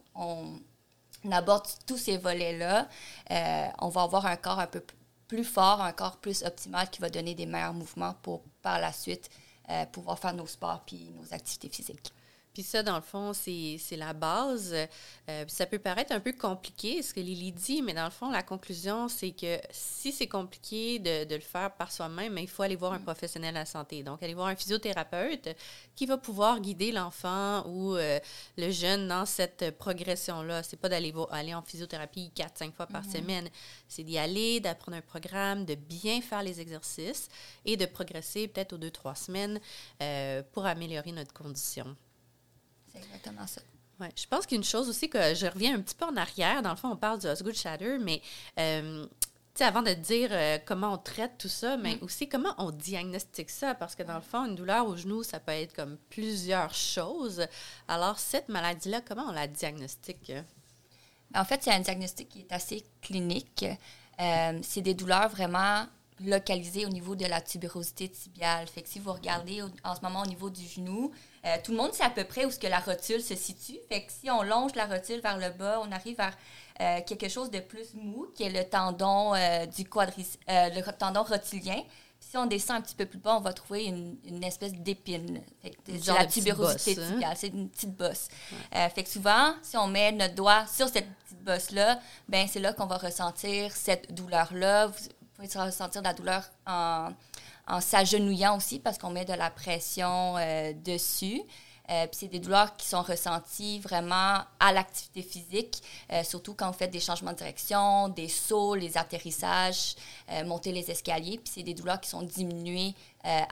aborde 1.32 1.66
tous 1.86 1.96
ces 1.96 2.16
volets-là, 2.16 2.88
euh, 3.30 3.66
on 3.80 3.88
va 3.88 4.02
avoir 4.02 4.26
un 4.26 4.36
corps 4.36 4.58
un 4.60 4.66
peu 4.66 4.82
plus 5.26 5.44
fort, 5.44 5.80
un 5.80 5.92
corps 5.92 6.18
plus 6.18 6.42
optimal 6.42 6.90
qui 6.90 7.00
va 7.00 7.08
donner 7.08 7.34
des 7.34 7.46
meilleurs 7.46 7.74
mouvements 7.74 8.14
pour 8.22 8.42
par 8.62 8.78
la 8.78 8.92
suite 8.92 9.30
euh, 9.70 9.86
pouvoir 9.86 10.18
faire 10.18 10.34
nos 10.34 10.46
sports 10.46 10.82
puis 10.84 11.10
nos 11.16 11.32
activités 11.32 11.68
physiques. 11.68 12.12
Puis 12.54 12.62
ça, 12.62 12.84
dans 12.84 12.94
le 12.94 13.02
fond, 13.02 13.32
c'est 13.32 13.96
la 13.96 14.12
base. 14.12 14.72
Euh, 15.28 15.44
ça 15.48 15.66
peut 15.66 15.80
paraître 15.80 16.12
un 16.12 16.20
peu 16.20 16.32
compliqué, 16.32 17.02
ce 17.02 17.12
que 17.12 17.18
Lily 17.18 17.50
dit, 17.50 17.82
mais 17.82 17.94
dans 17.94 18.04
le 18.04 18.12
fond, 18.12 18.30
la 18.30 18.44
conclusion, 18.44 19.08
c'est 19.08 19.32
que 19.32 19.58
si 19.70 20.12
c'est 20.12 20.28
compliqué 20.28 21.00
de, 21.00 21.24
de, 21.24 21.34
le 21.34 21.40
faire 21.40 21.74
par 21.74 21.90
soi-même, 21.90 22.38
il 22.38 22.48
faut 22.48 22.62
aller 22.62 22.76
voir 22.76 22.92
un 22.92 23.00
mm. 23.00 23.04
professionnel 23.04 23.54
de 23.54 23.58
la 23.58 23.66
santé. 23.66 24.04
Donc, 24.04 24.22
aller 24.22 24.34
voir 24.34 24.46
un 24.46 24.54
physiothérapeute 24.54 25.48
qui 25.96 26.06
va 26.06 26.16
pouvoir 26.16 26.60
guider 26.60 26.92
l'enfant 26.92 27.66
ou 27.66 27.96
euh, 27.96 28.20
le 28.56 28.70
jeune 28.70 29.08
dans 29.08 29.26
cette 29.26 29.76
progression-là. 29.76 30.62
C'est 30.62 30.76
pas 30.76 30.88
d'aller 30.88 31.12
aller 31.32 31.54
en 31.54 31.62
physiothérapie 31.62 32.30
quatre, 32.36 32.58
cinq 32.58 32.72
fois 32.72 32.86
par 32.86 33.02
mm-hmm. 33.02 33.16
semaine. 33.16 33.48
C'est 33.88 34.04
d'y 34.04 34.16
aller, 34.16 34.60
d'apprendre 34.60 34.96
un 34.98 35.02
programme, 35.02 35.64
de 35.64 35.74
bien 35.74 36.20
faire 36.20 36.44
les 36.44 36.60
exercices 36.60 37.28
et 37.64 37.76
de 37.76 37.86
progresser 37.86 38.46
peut-être 38.46 38.74
aux 38.74 38.78
deux, 38.78 38.92
trois 38.92 39.16
semaines 39.16 39.58
euh, 40.00 40.42
pour 40.52 40.66
améliorer 40.66 41.10
notre 41.10 41.32
condition. 41.32 41.96
C'est 42.94 43.02
exactement 43.02 43.46
ça. 43.46 43.60
Ouais, 44.00 44.10
je 44.16 44.26
pense 44.26 44.46
qu'une 44.46 44.64
chose 44.64 44.88
aussi 44.88 45.08
que 45.08 45.34
je 45.34 45.46
reviens 45.46 45.76
un 45.76 45.80
petit 45.80 45.94
peu 45.94 46.04
en 46.04 46.16
arrière, 46.16 46.62
dans 46.62 46.70
le 46.70 46.76
fond, 46.76 46.90
on 46.90 46.96
parle 46.96 47.20
du 47.20 47.26
Osgood 47.26 47.54
Shatter, 47.54 47.98
mais 47.98 48.20
euh, 48.58 49.06
avant 49.60 49.82
de 49.82 49.92
dire 49.92 50.30
euh, 50.32 50.58
comment 50.64 50.94
on 50.94 50.98
traite 50.98 51.38
tout 51.38 51.48
ça, 51.48 51.76
mais 51.76 51.94
mm. 51.96 51.98
aussi 52.02 52.28
comment 52.28 52.54
on 52.58 52.72
diagnostique 52.72 53.50
ça, 53.50 53.74
parce 53.74 53.94
que 53.94 54.02
dans 54.02 54.16
le 54.16 54.20
fond, 54.20 54.46
une 54.46 54.56
douleur 54.56 54.86
au 54.88 54.96
genou, 54.96 55.22
ça 55.22 55.38
peut 55.38 55.52
être 55.52 55.74
comme 55.74 55.96
plusieurs 56.10 56.74
choses. 56.74 57.46
Alors, 57.86 58.18
cette 58.18 58.48
maladie-là, 58.48 59.00
comment 59.00 59.26
on 59.28 59.32
la 59.32 59.46
diagnostique? 59.46 60.32
En 61.34 61.44
fait, 61.44 61.66
a 61.68 61.74
un 61.74 61.80
diagnostic 61.80 62.28
qui 62.28 62.40
est 62.40 62.52
assez 62.52 62.84
clinique. 63.00 63.64
Euh, 64.20 64.58
c'est 64.62 64.82
des 64.82 64.94
douleurs 64.94 65.28
vraiment 65.28 65.86
localisées 66.20 66.86
au 66.86 66.88
niveau 66.88 67.16
de 67.16 67.26
la 67.26 67.40
tubérosité 67.40 68.08
tibiale. 68.08 68.66
Fait 68.68 68.82
que 68.82 68.88
si 68.88 68.98
vous 68.98 69.12
regardez 69.12 69.62
en 69.82 69.94
ce 69.94 70.00
moment 70.00 70.22
au 70.22 70.26
niveau 70.26 70.50
du 70.50 70.64
genou, 70.64 71.12
euh, 71.44 71.56
tout 71.62 71.72
le 71.72 71.76
monde 71.76 71.92
sait 71.92 72.04
à 72.04 72.10
peu 72.10 72.24
près 72.24 72.44
où 72.44 72.50
ce 72.50 72.58
que 72.58 72.66
la 72.66 72.78
rotule 72.78 73.20
se 73.20 73.34
situe. 73.34 73.78
Fait 73.88 74.04
que 74.04 74.12
si 74.12 74.30
on 74.30 74.42
longe 74.42 74.74
la 74.74 74.86
rotule 74.86 75.20
vers 75.20 75.38
le 75.38 75.50
bas, 75.50 75.80
on 75.82 75.90
arrive 75.92 76.16
vers 76.16 76.36
euh, 76.80 77.00
quelque 77.06 77.28
chose 77.28 77.50
de 77.50 77.60
plus 77.60 77.94
mou, 77.94 78.28
qui 78.34 78.44
est 78.44 78.50
le 78.50 78.64
tendon 78.64 79.34
euh, 79.34 79.66
du 79.66 79.84
quadriceps, 79.84 80.38
le 80.48 80.80
tendon 80.92 81.22
rotulien. 81.22 81.82
si 82.20 82.36
on 82.36 82.46
descend 82.46 82.78
un 82.78 82.80
petit 82.80 82.94
peu 82.94 83.06
plus 83.06 83.18
bas, 83.18 83.36
on 83.36 83.40
va 83.40 83.52
trouver 83.52 83.84
une, 83.84 84.44
espèce 84.44 84.72
d'épine. 84.72 85.42
C'est 85.62 86.06
la 86.06 86.26
tubérosité 86.26 86.96
hein? 87.22 87.32
C'est 87.34 87.48
une 87.48 87.68
petite 87.68 87.96
bosse. 87.96 88.28
fait 88.72 89.02
que 89.02 89.08
souvent, 89.08 89.54
si 89.62 89.76
on 89.76 89.88
met 89.88 90.12
notre 90.12 90.34
doigt 90.34 90.64
sur 90.66 90.88
cette 90.88 91.08
petite 91.24 91.42
bosse-là, 91.42 92.00
ben 92.28 92.46
c'est 92.48 92.60
là 92.60 92.72
qu'on 92.72 92.86
va 92.86 92.96
ressentir 92.96 93.74
cette 93.74 94.14
douleur-là. 94.14 94.90
Pouvez 95.34 95.48
ressentir 95.58 96.00
de 96.00 96.06
la 96.06 96.14
douleur 96.14 96.42
en 96.66 97.10
en 97.66 97.80
s'agenouillant 97.80 98.56
aussi 98.56 98.78
parce 98.78 98.98
qu'on 98.98 99.10
met 99.10 99.24
de 99.24 99.32
la 99.32 99.50
pression 99.50 100.36
euh, 100.36 100.72
dessus. 100.72 101.40
Euh, 101.90 102.06
puis 102.06 102.20
c'est 102.20 102.28
des 102.28 102.38
douleurs 102.38 102.76
qui 102.76 102.86
sont 102.86 103.02
ressenties 103.02 103.78
vraiment 103.78 104.38
à 104.58 104.72
l'activité 104.72 105.20
physique, 105.20 105.82
euh, 106.10 106.22
surtout 106.22 106.54
quand 106.54 106.70
vous 106.70 106.78
faites 106.78 106.90
des 106.90 107.00
changements 107.00 107.32
de 107.32 107.36
direction, 107.36 108.08
des 108.08 108.28
sauts, 108.28 108.74
les 108.74 108.96
atterrissages, 108.96 109.94
monter 110.46 110.72
les 110.72 110.90
escaliers. 110.90 111.36
Puis 111.36 111.52
c'est 111.56 111.62
des 111.62 111.74
douleurs 111.74 112.00
qui 112.00 112.08
sont 112.08 112.22
diminuées 112.22 112.94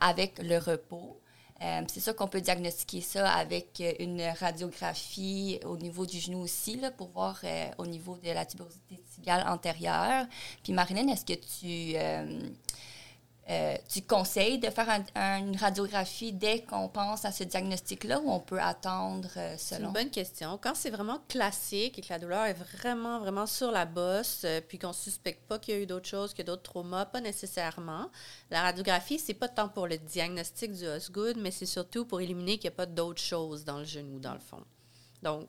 avec 0.01 0.39
le 0.39 0.57
repos. 0.57 1.19
C'est 1.89 2.01
sûr 2.01 2.17
qu'on 2.17 2.29
peut 2.29 2.41
diagnostiquer 2.41 3.01
ça 3.01 3.31
avec 3.31 3.83
une 3.99 4.23
radiographie 4.41 5.61
au 5.65 5.77
niveau 5.77 6.07
du 6.07 6.19
genou 6.19 6.41
aussi, 6.41 6.77
là, 6.77 6.91
pour 6.91 7.09
voir 7.11 7.41
au 7.79 7.87
niveau 7.87 8.17
de 8.17 8.31
la 8.31 8.45
tuberosité 8.45 9.01
tibiale 9.15 9.47
antérieure. 9.49 10.27
Puis 10.63 10.73
Marilyn, 10.73 11.09
est-ce 11.09 11.25
que 11.25 11.35
tu 11.35 11.97
euh, 13.53 13.77
tu 13.87 14.01
conseilles 14.01 14.59
de 14.59 14.71
faire 14.71 14.89
une 15.15 15.57
radiographie 15.57 16.33
dès 16.33 16.63
qu'on 16.63 16.89
pense 16.89 17.27
à 17.27 17.33
ce 17.33 17.45
diagnostic-là 17.45 18.21
ou 18.21 18.31
on 18.31 18.41
peut 18.41 18.61
attendre 18.61 19.29
euh, 19.37 19.57
selon? 19.59 19.59
C'est 19.59 19.83
une 19.83 19.93
bonne 19.93 20.11
question. 20.11 20.59
Quand 20.63 20.75
c'est 20.75 20.91
vraiment 20.91 21.21
classique 21.29 21.99
et 21.99 22.03
que 22.03 22.09
la 22.09 22.19
douleur 22.19 22.47
est 22.47 22.55
vraiment, 22.55 23.19
vraiment 23.19 23.47
sur 23.47 23.71
la 23.71 23.85
bosse, 23.85 24.43
euh, 24.45 24.63
puis 24.67 24.79
qu'on 24.79 24.89
ne 24.89 24.95
suspecte 24.95 25.47
pas 25.47 25.59
qu'il 25.59 25.75
y 25.75 25.77
a 25.77 25.81
eu 25.81 25.87
d'autres 25.87 26.09
choses, 26.09 26.35
a 26.39 26.43
d'autres 26.43 26.63
traumas, 26.63 27.05
pas 27.05 27.21
nécessairement. 27.21 28.11
La 28.51 28.63
radiographie, 28.63 29.19
c'est 29.19 29.35
pas 29.35 29.49
tant 29.49 29.69
pour 29.69 29.87
le 29.87 29.99
diagnostic 29.99 30.73
du 30.73 30.87
Osgood, 30.87 31.37
mais 31.39 31.51
c'est 31.51 31.67
surtout 31.67 32.07
pour 32.07 32.23
éliminer 32.23 32.57
qu'il 32.57 32.71
n'y 32.71 32.75
a 32.75 32.77
pas 32.77 32.87
d'autres 32.87 33.21
choses 33.21 33.65
dans 33.67 33.79
le 33.79 33.85
genou, 33.85 34.19
dans 34.19 34.35
le 34.35 34.41
fond. 34.41 34.65
Donc, 35.23 35.47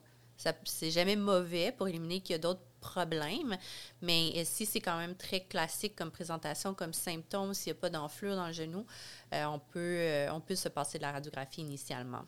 c'est 0.64 0.90
jamais 0.90 1.16
mauvais 1.16 1.72
pour 1.72 1.88
éliminer 1.88 2.20
qu'il 2.20 2.34
y 2.34 2.36
a 2.36 2.38
d'autres 2.38 2.60
problème. 2.84 3.56
Mais 4.02 4.32
euh, 4.36 4.42
si 4.44 4.66
c'est 4.66 4.80
quand 4.80 4.98
même 4.98 5.14
très 5.14 5.40
classique 5.40 5.96
comme 5.96 6.10
présentation, 6.10 6.74
comme 6.74 6.92
symptôme, 6.92 7.54
s'il 7.54 7.72
n'y 7.72 7.78
a 7.78 7.80
pas 7.80 7.90
d'enflure 7.90 8.36
dans 8.36 8.46
le 8.46 8.52
genou, 8.52 8.86
euh, 9.32 9.44
on, 9.46 9.58
peut, 9.58 9.78
euh, 9.80 10.32
on 10.32 10.40
peut 10.40 10.54
se 10.54 10.68
passer 10.68 10.98
de 10.98 11.02
la 11.02 11.12
radiographie 11.12 11.62
initialement. 11.62 12.24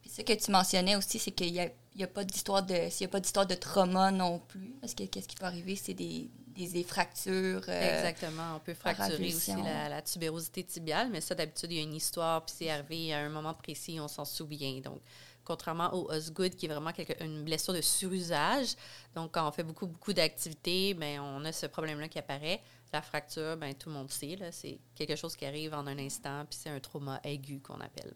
Puis 0.00 0.10
ce 0.10 0.22
que 0.22 0.32
tu 0.32 0.50
mentionnais 0.50 0.96
aussi, 0.96 1.18
c'est 1.18 1.32
qu'il 1.32 1.52
n'y 1.52 1.60
a, 1.60 1.70
a, 2.00 2.06
pas 2.06 2.24
d'histoire 2.24 2.62
de 2.62 2.88
s'il 2.90 3.06
a 3.06 3.08
pas 3.08 3.20
d'histoire 3.20 3.46
de 3.46 3.54
trauma 3.54 4.10
non 4.10 4.38
plus, 4.38 4.74
parce 4.80 4.94
que 4.94 5.04
qu'est-ce 5.04 5.26
qui 5.26 5.36
peut 5.36 5.46
arriver, 5.46 5.76
c'est 5.76 5.94
des, 5.94 6.30
des, 6.46 6.84
fractures. 6.84 7.66
Exactement, 7.68 8.56
on 8.56 8.60
peut 8.60 8.74
fracturer 8.74 9.28
aussi 9.28 9.52
la, 9.54 9.88
la, 9.88 10.02
tubérosité 10.02 10.62
tibiale, 10.62 11.08
mais 11.10 11.22
ça 11.22 11.34
d'habitude 11.34 11.72
il 11.72 11.78
y 11.78 11.80
a 11.80 11.84
une 11.84 11.94
histoire, 11.94 12.44
puis 12.44 12.54
c'est 12.58 12.70
arrivé 12.70 13.14
à 13.14 13.20
un 13.20 13.30
moment 13.30 13.54
précis, 13.54 13.98
on 13.98 14.08
s'en 14.08 14.26
souvient. 14.26 14.78
Donc 14.80 15.00
contrairement 15.44 15.92
au 15.94 16.10
Osgood, 16.10 16.54
qui 16.54 16.66
est 16.66 16.68
vraiment 16.68 16.92
une 17.20 17.44
blessure 17.44 17.74
de 17.74 17.80
surusage. 17.80 18.74
Donc, 19.14 19.32
quand 19.32 19.48
on 19.48 19.52
fait 19.52 19.62
beaucoup, 19.62 19.86
beaucoup 19.86 20.12
d'activités, 20.12 20.94
ben, 20.94 21.20
on 21.20 21.44
a 21.44 21.52
ce 21.52 21.66
problème-là 21.66 22.08
qui 22.08 22.18
apparaît. 22.18 22.60
La 22.92 23.02
fracture, 23.02 23.56
ben, 23.56 23.74
tout 23.74 23.88
le 23.88 23.94
monde 23.96 24.10
sait, 24.10 24.38
c'est 24.52 24.78
quelque 24.94 25.16
chose 25.16 25.36
qui 25.36 25.44
arrive 25.44 25.74
en 25.74 25.86
un 25.86 25.98
instant, 25.98 26.44
puis 26.48 26.58
c'est 26.62 26.70
un 26.70 26.80
trauma 26.80 27.20
aigu 27.24 27.60
qu'on 27.60 27.80
appelle. 27.80 28.14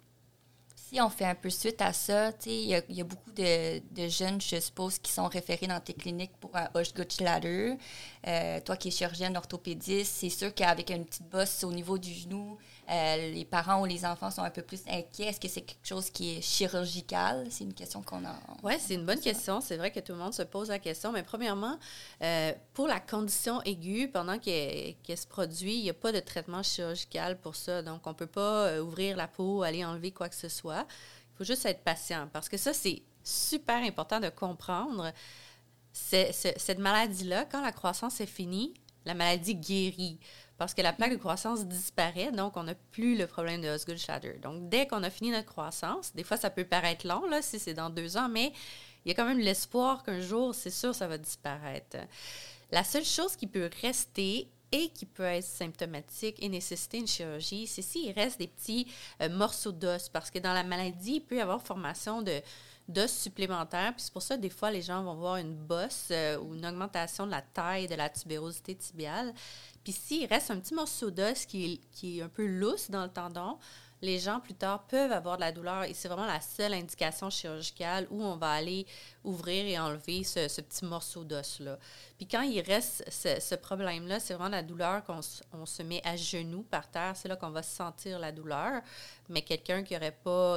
Si 0.91 0.99
on 1.03 1.11
fait 1.11 1.27
un 1.27 1.35
peu 1.35 1.51
suite 1.51 1.83
à 1.83 1.93
ça, 1.93 2.31
il 2.47 2.65
y, 2.65 2.75
a 2.75 3.05
beaucoup 3.05 3.31
de, 3.33 4.09
jeunes, 4.09 4.41
je 4.41 4.59
suppose, 4.59 4.99
qui 4.99 5.13
sont 5.13 5.27
référés 5.27 5.67
dans 5.67 5.81
tes 5.81 5.93
cliniques 5.93 6.33
pour 6.41 6.57
un 6.57 6.71
Osgood 6.73 7.13
Schlatter. 7.13 7.77
Euh, 8.27 8.61
toi 8.61 8.75
qui 8.75 8.89
es 8.89 8.91
chirurgienne 8.91 9.37
orthopédiste, 9.37 10.15
c'est 10.17 10.31
sûr 10.31 10.55
qu'avec 10.55 10.89
une 10.89 11.05
petite 11.05 11.29
bosse 11.29 11.63
au 11.63 11.73
niveau 11.73 11.99
du 11.99 12.11
genou, 12.11 12.57
euh, 12.91 13.33
les 13.33 13.45
parents 13.45 13.83
ou 13.83 13.85
les 13.85 14.07
enfants 14.07 14.31
sont 14.31 14.43
un 14.43 14.51
peu 14.51 14.63
plus 14.63 14.83
inquiets. 14.89 15.27
Est-ce 15.27 15.41
que 15.41 15.49
c'est 15.49 15.61
quelque 15.61 15.87
chose 15.87 16.09
qui 16.09 16.37
est 16.37 16.41
chirurgical? 16.41 17.47
C'est 17.51 17.65
une 17.65 17.75
question 17.75 18.03
qu'on 18.03 18.25
a. 18.25 18.35
Oui, 18.63 18.75
c'est 18.81 18.95
une 18.95 19.05
bonne 19.05 19.21
question. 19.21 19.61
C'est 19.61 19.77
vrai 19.77 19.91
que 19.91 20.01
tout 20.01 20.13
le 20.13 20.19
monde 20.19 20.33
se 20.33 20.43
pose 20.43 20.69
la 20.69 20.79
question. 20.79 21.13
Mais 21.13 21.23
premièrement, 21.23 21.79
euh, 22.23 22.53
pour 22.73 22.87
la 22.87 22.99
condition 22.99 23.61
aiguë, 23.63 24.09
pendant 24.09 24.39
qu'elle 24.39 24.95
se 25.07 25.27
produit, 25.27 25.75
il 25.75 25.83
n'y 25.83 25.91
a 25.91 25.95
pas 25.95 26.13
de 26.13 26.21
traitement 26.21 26.63
chirurgical 26.63 27.39
pour 27.39 27.57
ça. 27.57 27.83
Donc, 27.83 28.07
on 28.07 28.11
ne 28.11 28.15
peut 28.15 28.27
pas 28.27 28.69
euh, 28.69 28.83
ouvrir 28.83 29.19
la 29.19 29.29
peau, 29.29 29.63
aller 29.63 29.85
enlever 29.85 30.11
quoi 30.11 30.31
que 30.31 30.37
ce 30.37 30.49
soit. 30.49 30.87
Il 31.35 31.37
faut 31.37 31.45
juste 31.45 31.67
être 31.67 31.85
patient 31.85 32.29
parce 32.33 32.49
que 32.49 32.57
ça, 32.57 32.73
c'est 32.73 33.03
super 33.23 33.83
important 33.83 34.19
de 34.19 34.31
comprendre. 34.31 35.13
cette 35.93 36.79
maladie-là, 36.79 37.45
quand 37.45 37.61
la 37.61 37.73
croissance 37.73 38.19
est 38.23 38.27
finie, 38.27 38.73
la 39.05 39.15
maladie 39.15 39.55
guérit 39.57 40.19
parce 40.59 40.75
que 40.75 40.83
la 40.83 40.93
plaque 40.93 41.13
de 41.13 41.17
croissance 41.17 41.67
disparaît, 41.67 42.33
donc 42.33 42.57
on 42.57 42.65
n'a 42.65 42.75
plus 42.75 43.17
le 43.17 43.27
problème 43.27 43.63
de 43.63 43.69
Osgood-Schlatter. 43.69 44.41
Donc, 44.43 44.69
dès 44.69 44.89
qu'on 44.89 45.05
a 45.05 45.11
fini 45.11 45.31
notre 45.31 45.47
croissance, 45.47 46.13
des 46.15 46.25
fois, 46.25 46.37
ça 46.37 46.51
peut 46.51 46.65
paraître 46.65 47.07
long, 47.07 47.27
là, 47.29 47.41
si 47.43 47.61
c'est 47.61 47.75
dans 47.75 47.91
deux 47.91 48.17
ans, 48.17 48.29
mais 48.29 48.53
il 49.05 49.09
y 49.09 49.13
a 49.13 49.15
quand 49.15 49.25
même 49.25 49.39
l'espoir 49.39 50.03
qu'un 50.03 50.21
jour, 50.21 50.55
c'est 50.55 50.71
sûr, 50.71 50.95
ça 50.95 51.07
va 51.07 51.17
disparaître. 51.17 51.97
La 52.73 52.83
seule 52.83 53.05
chose 53.05 53.37
qui 53.37 53.47
peut 53.47 53.71
rester 53.81 54.49
et 54.73 54.89
qui 54.91 55.07
peut 55.07 55.23
être 55.23 55.45
symptomatique 55.45 56.37
et 56.43 56.49
nécessiter 56.49 56.99
une 56.99 57.07
chirurgie, 57.07 57.67
c'est 57.67 57.83
s'il 57.83 58.13
reste 58.13 58.39
des 58.39 58.49
petits 58.49 58.87
euh, 59.23 59.29
morceaux 59.29 59.73
d'os, 59.73 60.09
parce 60.09 60.31
que 60.31 60.39
dans 60.39 60.53
la 60.53 60.65
maladie, 60.65 61.17
il 61.17 61.21
peut 61.21 61.37
y 61.37 61.41
avoir 61.41 61.63
formation 61.63 62.23
de 62.23 62.41
d'os 62.89 63.13
supplémentaires. 63.13 63.93
Puis 63.95 64.05
c'est 64.05 64.13
pour 64.13 64.23
ça, 64.23 64.37
des 64.37 64.49
fois, 64.49 64.71
les 64.71 64.83
gens 64.83 65.03
vont 65.03 65.15
voir 65.15 65.37
une 65.37 65.55
bosse 65.55 66.09
euh, 66.11 66.39
ou 66.39 66.55
une 66.55 66.67
augmentation 66.67 67.27
de 67.27 67.31
la 67.31 67.43
taille 67.43 67.87
de 67.87 67.95
la 67.95 68.09
tubérosité 68.09 68.75
tibiale. 68.75 69.35
Puis 69.85 69.93
s'il 69.93 70.27
reste 70.27 70.51
un 70.51 70.59
petit 70.59 70.75
morceau 70.75 71.11
d'os 71.11 71.45
qui 71.45 71.81
est, 72.03 72.23
un 72.23 72.29
peu 72.29 72.47
lousse 72.47 72.91
dans 72.91 73.05
le 73.05 73.11
tendon, 73.11 73.59
les 74.01 74.19
gens 74.19 74.41
plus 74.41 74.55
tard 74.55 74.85
peuvent 74.85 75.13
avoir 75.13 75.37
de 75.37 75.41
la 75.41 75.53
douleur 75.53 75.85
et 75.85 75.95
c'est 75.95 76.09
vraiment 76.09 76.27
la 76.27 76.41
seule 76.41 76.75
indication 76.75 77.31
chirurgicale 77.31 78.07
où 78.11 78.23
on 78.23 78.37
va 78.37 78.51
aller 78.51 78.87
ouvrir 79.25 79.67
et 79.67 79.79
enlever 79.79 80.25
ce, 80.25 80.61
petit 80.61 80.85
morceau 80.85 81.25
d'os-là. 81.25 81.79
Puis 82.17 82.27
quand 82.27 82.43
il 82.43 82.61
reste 82.61 83.05
ce, 83.11 83.55
problème-là, 83.55 84.21
c'est 84.21 84.35
vraiment 84.35 84.51
la 84.51 84.63
douleur 84.63 85.05
qu'on 85.05 85.21
on 85.53 85.67
se 85.67 85.83
met 85.83 86.01
à 86.05 86.17
genoux 86.17 86.63
par 86.63 86.91
terre, 86.91 87.15
c'est 87.17 87.29
là 87.29 87.37
qu'on 87.37 87.51
va 87.51 87.63
sentir 87.63 88.19
la 88.19 88.33
douleur. 88.33 88.83
Mais 89.29 89.43
quelqu'un 89.43 89.83
qui 89.83 89.95
ne 89.95 90.01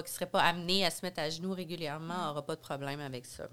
serait 0.06 0.26
pas 0.30 0.42
amené 0.42 0.86
à 0.86 0.92
se 0.92 1.06
mettre 1.06 1.20
à 1.20 1.30
genoux 1.30 1.54
régulièrement 1.54 2.28
n'aura 2.28 2.46
pas 2.46 2.56
de 2.56 2.62
problème 2.62 3.00
avec 3.00 3.26
ça. 3.26 3.48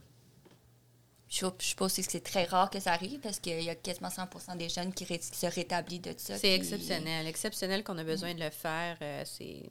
Je, 1.29 1.47
suppose 1.59 1.95
que 1.95 2.03
c'est 2.03 2.25
très 2.25 2.45
rare 2.45 2.71
que 2.71 2.81
ça 2.81 2.93
arrive 2.93 3.21
parce 3.21 3.39
qu'il 3.39 3.63
y 3.63 3.69
a 3.69 3.75
quasiment 3.75 4.09
100% 4.09 4.57
des 4.57 4.71
jeunes 4.71 4.95
qui, 4.95 5.05
se 5.05 5.47
rétablissent 5.47 6.01
de 6.01 6.15
ça. 6.17 6.39
C'est 6.39 6.55
exceptionnel. 6.55 7.27
Exceptionnel 7.27 7.85
qu'on 7.85 7.99
a 7.99 8.05
besoin 8.05 8.35
de 8.35 8.41
le 8.41 8.51
faire. 8.51 8.97
Euh, 9.03 9.23
c'est... 9.27 9.69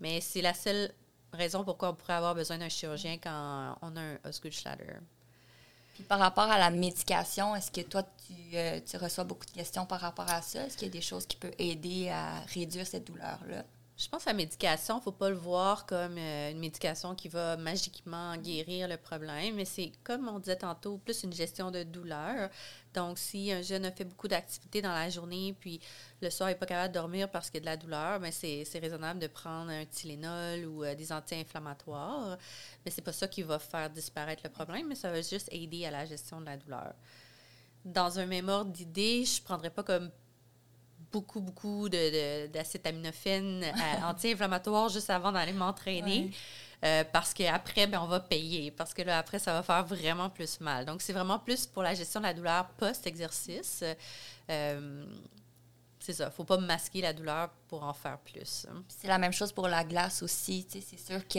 Mais 0.00 0.20
c'est 0.20 0.42
la 0.42 0.54
seule 0.54 0.92
raison 1.32 1.64
pourquoi 1.64 1.90
on 1.90 1.94
pourrait 1.94 2.14
avoir 2.14 2.34
besoin 2.34 2.58
d'un 2.58 2.68
chirurgien 2.68 3.18
quand 3.18 3.76
on 3.82 3.96
a 3.96 4.00
un 4.00 4.18
Osgood-Schlatter. 4.24 4.98
Puis 5.94 6.04
par 6.04 6.18
rapport 6.18 6.50
à 6.50 6.58
la 6.58 6.70
médication, 6.70 7.56
est-ce 7.56 7.70
que 7.70 7.80
toi, 7.80 8.02
tu, 8.26 8.56
euh, 8.56 8.80
tu 8.88 8.96
reçois 8.96 9.24
beaucoup 9.24 9.46
de 9.46 9.50
questions 9.50 9.84
par 9.84 10.00
rapport 10.00 10.30
à 10.30 10.42
ça? 10.42 10.64
Est-ce 10.64 10.76
qu'il 10.76 10.88
y 10.88 10.90
a 10.90 10.92
des 10.92 11.02
choses 11.02 11.26
qui 11.26 11.36
peuvent 11.36 11.54
aider 11.58 12.08
à 12.08 12.40
réduire 12.54 12.86
cette 12.86 13.06
douleur-là? 13.06 13.64
Je 13.98 14.08
pense 14.08 14.24
que 14.24 14.30
la 14.30 14.34
médication, 14.34 15.00
faut 15.00 15.12
pas 15.12 15.28
le 15.28 15.36
voir 15.36 15.84
comme 15.84 16.16
euh, 16.16 16.50
une 16.50 16.58
médication 16.58 17.14
qui 17.14 17.28
va 17.28 17.58
magiquement 17.58 18.36
guérir 18.38 18.88
le 18.88 18.96
problème, 18.96 19.56
mais 19.56 19.66
c'est, 19.66 19.92
comme 20.02 20.28
on 20.28 20.38
disait 20.38 20.56
tantôt, 20.56 20.96
plus 20.96 21.22
une 21.24 21.32
gestion 21.32 21.70
de 21.70 21.82
douleur. 21.82 22.48
Donc, 22.94 23.18
si 23.18 23.52
un 23.52 23.60
jeune 23.60 23.84
a 23.84 23.92
fait 23.92 24.04
beaucoup 24.04 24.28
d'activités 24.28 24.80
dans 24.80 24.92
la 24.92 25.10
journée, 25.10 25.54
puis 25.60 25.78
le 26.22 26.30
soir 26.30 26.48
n'est 26.48 26.54
pas 26.54 26.66
capable 26.66 26.88
de 26.88 26.98
dormir 26.98 27.30
parce 27.30 27.50
qu'il 27.50 27.58
y 27.58 27.58
a 27.58 27.60
de 27.60 27.66
la 27.66 27.76
douleur, 27.76 28.18
ben, 28.18 28.32
c'est, 28.32 28.64
raisonnable 28.80 29.20
de 29.20 29.26
prendre 29.26 29.70
un 29.70 29.84
Tylenol 29.84 30.64
ou 30.64 30.84
euh, 30.84 30.94
des 30.94 31.12
anti-inflammatoires. 31.12 32.38
Mais 32.84 32.90
c'est 32.90 33.02
pas 33.02 33.12
ça 33.12 33.28
qui 33.28 33.42
va 33.42 33.58
faire 33.58 33.90
disparaître 33.90 34.42
le 34.42 34.50
problème, 34.50 34.88
mais 34.88 34.94
ça 34.94 35.10
va 35.10 35.20
juste 35.20 35.48
aider 35.52 35.84
à 35.84 35.90
la 35.90 36.06
gestion 36.06 36.40
de 36.40 36.46
la 36.46 36.56
douleur. 36.56 36.94
Dans 37.84 38.18
un 38.18 38.26
même 38.26 38.48
ordre 38.48 38.70
d'idée, 38.70 39.24
je 39.24 39.40
ne 39.40 39.44
prendrais 39.44 39.70
pas 39.70 39.82
comme 39.82 40.10
beaucoup, 41.12 41.40
beaucoup 41.40 41.88
d'acétaminophène 41.88 43.60
de, 43.60 43.66
euh, 43.66 44.06
anti-inflammatoire 44.10 44.88
juste 44.88 45.10
avant 45.10 45.32
d'aller 45.32 45.52
m'entraîner. 45.52 46.30
Euh, 46.84 47.04
parce 47.12 47.32
qu'après, 47.32 47.86
ben, 47.86 48.00
on 48.02 48.08
va 48.08 48.18
payer. 48.18 48.72
Parce 48.72 48.92
que 48.92 49.02
là, 49.02 49.18
après, 49.18 49.38
ça 49.38 49.52
va 49.52 49.62
faire 49.62 49.84
vraiment 49.84 50.28
plus 50.28 50.60
mal. 50.60 50.84
Donc, 50.84 51.00
c'est 51.00 51.12
vraiment 51.12 51.38
plus 51.38 51.64
pour 51.64 51.82
la 51.84 51.94
gestion 51.94 52.18
de 52.18 52.26
la 52.26 52.34
douleur 52.34 52.66
post-exercice. 52.76 53.84
Euh, 54.50 55.04
c'est 56.04 56.14
ça. 56.14 56.30
faut 56.30 56.44
pas 56.44 56.58
masquer 56.58 57.00
la 57.00 57.12
douleur 57.12 57.50
pour 57.68 57.84
en 57.84 57.92
faire 57.92 58.18
plus. 58.18 58.66
C'est 58.88 59.06
la 59.06 59.18
même 59.18 59.32
chose 59.32 59.52
pour 59.52 59.68
la 59.68 59.84
glace 59.84 60.22
aussi. 60.22 60.66
C'est 60.68 60.98
sûr 60.98 61.26
que 61.28 61.38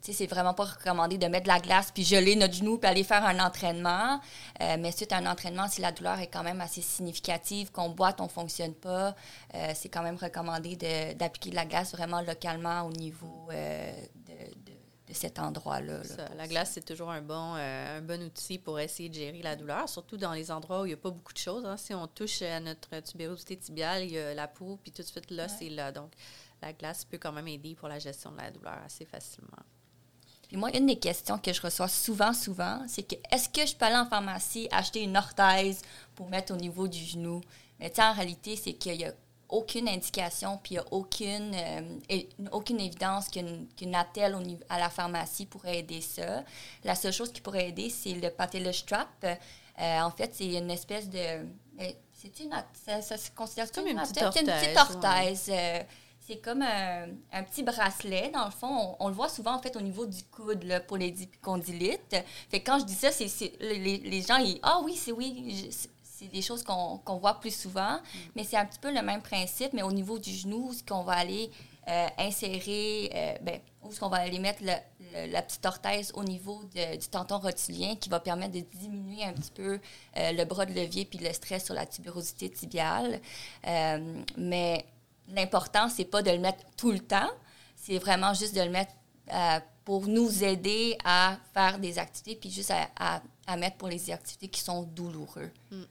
c'est 0.00 0.26
vraiment 0.26 0.54
pas 0.54 0.64
recommandé 0.64 1.18
de 1.18 1.26
mettre 1.26 1.44
de 1.44 1.48
la 1.48 1.58
glace 1.58 1.90
puis 1.92 2.04
geler 2.04 2.36
notre 2.36 2.54
genou 2.54 2.78
puis 2.78 2.88
aller 2.88 3.02
faire 3.02 3.24
un 3.24 3.40
entraînement. 3.40 4.20
Euh, 4.60 4.76
mais 4.78 4.92
suite 4.92 5.12
à 5.12 5.16
un 5.16 5.26
entraînement, 5.26 5.66
si 5.68 5.80
la 5.80 5.90
douleur 5.90 6.20
est 6.20 6.28
quand 6.28 6.44
même 6.44 6.60
assez 6.60 6.80
significative, 6.80 7.72
qu'on 7.72 7.90
boite, 7.90 8.20
on 8.20 8.28
fonctionne 8.28 8.74
pas, 8.74 9.16
euh, 9.54 9.72
c'est 9.74 9.88
quand 9.88 10.02
même 10.02 10.16
recommandé 10.16 10.76
d'appliquer 11.16 11.50
de, 11.50 11.56
la 11.56 11.66
glace 11.66 11.92
vraiment 11.92 12.20
localement 12.20 12.82
au 12.82 12.92
niveau 12.92 13.48
euh, 13.50 13.92
cet 15.12 15.38
endroit-là. 15.38 16.02
la 16.36 16.48
glace, 16.48 16.72
c'est 16.74 16.84
toujours 16.84 17.10
un 17.10 17.22
bon, 17.22 17.54
euh, 17.56 17.98
un 17.98 18.02
bon 18.02 18.22
outil 18.22 18.58
pour 18.58 18.78
essayer 18.78 19.08
de 19.08 19.14
gérer 19.14 19.42
la 19.42 19.56
douleur, 19.56 19.88
surtout 19.88 20.16
dans 20.16 20.32
les 20.32 20.50
endroits 20.50 20.82
où 20.82 20.86
il 20.86 20.88
n'y 20.88 20.94
a 20.94 20.98
pas 20.98 21.10
beaucoup 21.10 21.32
de 21.32 21.38
choses. 21.38 21.64
Hein. 21.64 21.76
Si 21.76 21.94
on 21.94 22.06
touche 22.06 22.42
à 22.42 22.60
notre 22.60 23.00
tubérosité 23.00 23.56
tibiale, 23.56 24.04
il 24.04 24.12
y 24.12 24.18
a 24.18 24.34
la 24.34 24.48
peau, 24.48 24.78
puis 24.82 24.92
tout 24.92 25.02
de 25.02 25.06
suite 25.06 25.30
là, 25.30 25.48
c'est 25.48 25.68
là. 25.68 25.92
Donc, 25.92 26.12
la 26.60 26.72
glace 26.72 27.04
peut 27.04 27.18
quand 27.18 27.32
même 27.32 27.48
aider 27.48 27.74
pour 27.74 27.88
la 27.88 27.98
gestion 27.98 28.32
de 28.32 28.38
la 28.38 28.50
douleur 28.50 28.78
assez 28.84 29.04
facilement. 29.04 29.62
Puis 30.48 30.56
moi, 30.56 30.70
une 30.76 30.86
des 30.86 30.98
questions 30.98 31.38
que 31.38 31.52
je 31.52 31.62
reçois 31.62 31.88
souvent, 31.88 32.32
souvent, 32.32 32.84
c'est 32.86 33.02
que 33.02 33.16
est-ce 33.30 33.48
que 33.48 33.66
je 33.66 33.74
peux 33.74 33.86
aller 33.86 33.96
en 33.96 34.06
pharmacie 34.06 34.68
acheter 34.70 35.02
une 35.02 35.16
orthèse 35.16 35.80
pour 36.14 36.28
mettre 36.28 36.52
au 36.52 36.56
niveau 36.56 36.86
du 36.88 37.02
genou? 37.02 37.40
Mais 37.80 37.92
en 37.98 38.12
réalité, 38.12 38.54
c'est 38.56 38.74
qu'il 38.74 39.00
y 39.00 39.04
a 39.04 39.12
aucune 39.52 39.86
indication, 39.86 40.58
puis 40.62 40.74
il 40.74 40.78
n'y 40.78 40.84
a 40.84 40.84
aucune, 40.90 41.54
euh, 41.54 42.22
aucune 42.50 42.80
évidence 42.80 43.28
qu'une 43.28 43.68
qu 43.76 43.86
attelle 43.94 44.34
à 44.68 44.78
la 44.80 44.88
pharmacie 44.88 45.46
pourrait 45.46 45.80
aider 45.80 46.00
ça. 46.00 46.42
La 46.84 46.94
seule 46.94 47.12
chose 47.12 47.30
qui 47.30 47.42
pourrait 47.42 47.68
aider, 47.68 47.90
c'est 47.90 48.14
le 48.14 48.30
patella 48.30 48.72
strap. 48.72 49.08
Euh, 49.24 50.00
en 50.00 50.10
fait, 50.10 50.34
c'est 50.34 50.54
une 50.54 50.70
espèce 50.70 51.08
de... 51.08 51.46
C'est 52.14 52.40
une, 52.40 52.50
ça, 52.86 53.02
ça, 53.02 53.18
se 53.18 53.30
considère 53.32 53.70
comme 53.72 53.88
une, 53.88 54.00
petite 54.00 54.22
orthèse. 54.22 54.42
Une 54.42 54.54
petite 54.54 54.78
orthèse. 54.78 55.50
Euh, 55.52 55.82
c'est 56.20 56.36
comme 56.36 56.62
un, 56.62 57.08
un, 57.32 57.42
petit 57.42 57.64
bracelet, 57.64 58.30
dans 58.32 58.44
le 58.44 58.52
fond. 58.52 58.96
On, 59.00 59.08
le 59.08 59.14
voit 59.14 59.28
souvent, 59.28 59.54
en 59.54 59.58
fait, 59.60 59.74
au 59.76 59.80
niveau 59.80 60.06
du 60.06 60.22
coude, 60.24 60.62
là, 60.62 60.78
pour 60.80 60.96
les 60.96 61.14
condylites. 61.42 62.16
Fait 62.48 62.60
quand 62.60 62.78
je 62.78 62.84
dis 62.84 62.94
ça, 62.94 63.10
c'est 63.10 63.28
les, 63.60 63.98
les, 63.98 64.22
gens, 64.22 64.36
ils... 64.36 64.60
Ah 64.62 64.80
oui, 64.84 64.94
c'est 64.94 65.10
oui, 65.10 65.68
c'est 66.22 66.28
des 66.28 66.42
choses 66.42 66.62
qu'on 66.62 67.18
voit 67.18 67.40
plus 67.40 67.54
souvent, 67.54 67.94
mm. 67.94 68.18
mais 68.36 68.44
c'est 68.44 68.56
un 68.56 68.64
petit 68.64 68.78
peu 68.78 68.92
le 68.92 69.02
même 69.02 69.22
principe, 69.22 69.72
mais 69.72 69.82
au 69.82 69.92
niveau 69.92 70.18
du 70.18 70.30
genou, 70.30 70.72
ce 70.72 70.82
qu'on 70.82 71.02
va 71.02 71.14
aller 71.14 71.50
euh, 71.88 72.06
insérer, 72.18 73.10
euh, 73.12 73.34
ben, 73.42 73.60
où 73.82 73.92
ce 73.92 73.98
qu'on 73.98 74.08
va 74.08 74.18
aller 74.18 74.38
mettre 74.38 74.62
la 74.62 75.42
petite 75.42 75.66
orthèse 75.66 76.12
au 76.14 76.22
niveau 76.22 76.62
du 76.72 77.08
tenton 77.10 77.38
rotulien 77.38 77.96
qui 77.96 78.08
va 78.08 78.20
permettre 78.20 78.52
de 78.52 78.60
diminuer 78.60 79.24
un 79.24 79.32
petit 79.32 79.50
peu 79.50 79.80
euh, 80.16 80.32
le 80.32 80.44
bras 80.44 80.64
de 80.64 80.72
levier 80.72 81.04
puis 81.04 81.18
le 81.18 81.32
stress 81.32 81.64
sur 81.64 81.74
la 81.74 81.84
tubérosité 81.84 82.48
tibiale. 82.50 83.20
mais 84.36 84.86
l'important, 85.28 85.88
c'est 85.88 86.04
pas 86.04 86.22
de 86.22 86.30
le 86.30 86.38
mettre 86.38 86.62
tout 86.76 86.92
le 86.92 87.00
temps, 87.00 87.30
c'est 87.74 87.98
vraiment 87.98 88.32
juste 88.32 88.54
de 88.54 88.60
le 88.60 88.70
mettre 88.70 88.92
pour 89.84 90.06
nous 90.06 90.44
aider 90.44 90.96
à 91.04 91.36
faire 91.52 91.80
des 91.80 91.98
activités 91.98 92.36
puis 92.36 92.50
juste 92.50 92.70
à, 92.70 93.22
à, 93.46 93.56
mettre 93.56 93.76
pour 93.76 93.88
les 93.88 94.10
activités 94.12 94.46
qui 94.46 94.60
sont 94.60 94.84
douloureuses. 94.84 95.50
Mm. 95.72 95.82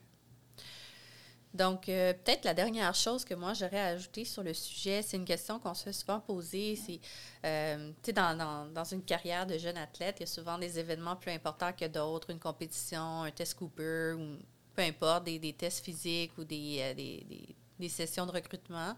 Donc, 1.54 1.88
euh, 1.88 2.14
peut-être 2.14 2.44
la 2.46 2.54
dernière 2.54 2.94
chose 2.94 3.24
que 3.24 3.34
moi 3.34 3.52
j'aurais 3.52 3.78
à 3.78 3.86
ajouter 3.88 4.24
sur 4.24 4.42
le 4.42 4.54
sujet, 4.54 5.02
c'est 5.02 5.18
une 5.18 5.24
question 5.26 5.58
qu'on 5.58 5.74
se 5.74 5.84
fait 5.84 5.92
souvent 5.92 6.18
poser. 6.18 6.76
C'est, 6.76 7.00
euh, 7.44 7.92
dans, 8.14 8.36
dans, 8.36 8.66
dans, 8.72 8.84
une 8.84 9.02
carrière 9.02 9.46
de 9.46 9.58
jeune 9.58 9.76
athlète, 9.76 10.16
il 10.18 10.20
y 10.20 10.24
a 10.24 10.26
souvent 10.26 10.56
des 10.56 10.78
événements 10.78 11.16
plus 11.16 11.30
importants 11.30 11.72
que 11.72 11.86
d'autres, 11.86 12.30
une 12.30 12.38
compétition, 12.38 13.22
un 13.22 13.30
test 13.30 13.54
Cooper, 13.54 14.14
ou 14.18 14.38
peu 14.74 14.82
importe, 14.82 15.24
des, 15.24 15.38
des 15.38 15.52
tests 15.52 15.84
physiques 15.84 16.32
ou 16.38 16.44
des, 16.44 16.78
euh, 16.80 16.94
des, 16.94 17.54
des, 17.78 17.88
sessions 17.90 18.24
de 18.24 18.32
recrutement. 18.32 18.94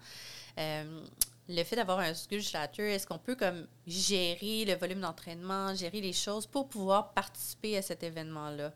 le 0.57 1.65
fait 1.65 1.75
d'avoir 1.75 1.99
un 1.99 2.15
Schlatter, 2.15 2.95
est-ce 2.95 3.07
qu'on 3.07 3.19
peut 3.19 3.35
comme 3.35 3.67
gérer 3.87 4.65
le 4.65 4.75
volume 4.75 5.01
d'entraînement, 5.01 5.75
gérer 5.75 6.01
les 6.01 6.13
choses 6.13 6.47
pour 6.47 6.69
pouvoir 6.69 7.15
participer 7.15 7.79
à 7.79 7.83
cet 7.83 8.05
événement-là? 8.05 8.73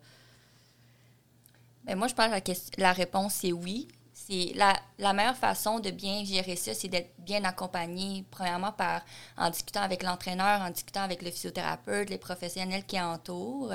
Ben, 1.88 1.97
moi, 1.97 2.07
je 2.07 2.14
pense 2.14 2.26
que 2.26 2.52
la, 2.52 2.88
la 2.88 2.92
réponse, 2.92 3.33
c'est 3.33 3.52
oui. 3.52 3.88
C'est 4.12 4.52
la, 4.57 4.78
la, 4.99 5.14
meilleure 5.14 5.37
façon 5.37 5.80
de 5.80 5.90
bien 5.90 6.23
gérer 6.23 6.54
ça, 6.54 6.75
c'est 6.75 6.88
d'être 6.88 7.14
bien 7.18 7.45
accompagné, 7.45 8.26
premièrement, 8.30 8.73
par, 8.73 9.00
en 9.38 9.49
discutant 9.49 9.80
avec 9.80 10.02
l'entraîneur, 10.02 10.61
en 10.61 10.68
discutant 10.68 11.00
avec 11.00 11.23
le 11.23 11.30
physiothérapeute, 11.30 12.11
les 12.11 12.18
professionnels 12.18 12.85
qui 12.85 13.00
entourent, 13.00 13.73